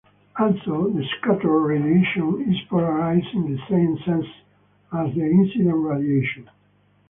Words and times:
Also, 0.39 0.89
the 0.89 1.05
scattered 1.19 1.43
radiation 1.47 2.51
is 2.51 2.59
polarized 2.71 3.35
in 3.35 3.53
the 3.55 3.61
same 3.69 3.99
sense 4.03 4.25
as 4.91 5.13
the 5.13 5.21
incident 5.21 5.75
radiation. 5.75 6.49